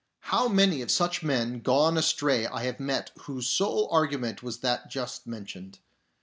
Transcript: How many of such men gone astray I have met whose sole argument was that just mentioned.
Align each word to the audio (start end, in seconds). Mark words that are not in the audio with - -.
How 0.33 0.47
many 0.47 0.81
of 0.81 0.89
such 0.89 1.21
men 1.21 1.59
gone 1.59 1.95
astray 1.95 2.47
I 2.47 2.63
have 2.63 2.79
met 2.79 3.11
whose 3.25 3.47
sole 3.47 3.87
argument 3.91 4.41
was 4.41 4.61
that 4.61 4.89
just 4.89 5.27
mentioned. 5.27 5.77